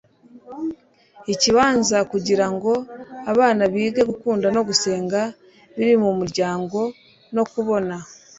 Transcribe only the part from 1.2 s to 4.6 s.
ikibanza kugirango abana bige gukunda